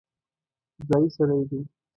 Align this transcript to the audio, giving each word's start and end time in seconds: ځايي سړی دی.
ځايي 0.87 1.07
سړی 1.15 1.41
دی. 1.49 1.59